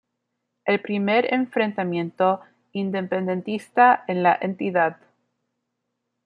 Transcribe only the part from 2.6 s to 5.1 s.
independentista en la entidad.